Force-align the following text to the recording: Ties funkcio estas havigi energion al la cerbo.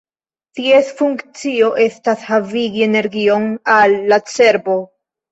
Ties 0.59 0.87
funkcio 1.01 1.67
estas 1.83 2.23
havigi 2.29 2.81
energion 2.85 3.45
al 3.75 3.93
la 4.13 4.19
cerbo. 4.37 4.79